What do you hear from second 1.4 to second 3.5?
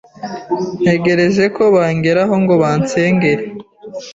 ko bangeraho ngo bansengere